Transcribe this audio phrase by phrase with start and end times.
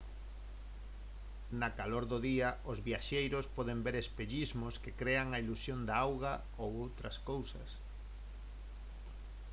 [1.59, 6.33] na calor do día os viaxeiros poden ver espellismos que crean a ilusión de auga
[6.63, 7.69] ou outras cousas